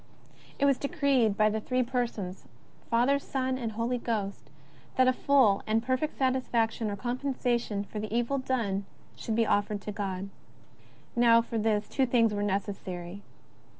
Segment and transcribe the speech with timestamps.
[0.57, 1.37] It was de 28 JESUS OF NAZABETH.
[1.37, 2.45] creed bj the Three Divine Persons,
[2.89, 4.49] Father, Son, and Holy Ghost,
[4.95, 9.45] that a full and perfect satisfaction or com pensation for the evil done should be
[9.45, 10.29] offered to God.
[11.15, 13.21] Now, for this two things were necessary.